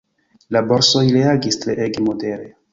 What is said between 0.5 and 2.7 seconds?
La borsoj reagis treege modere.